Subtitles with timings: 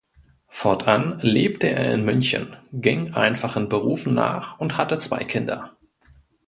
[0.47, 5.77] Fortan lebte er in München, ging einfachen Berufen nach und hatte zwei Kinder.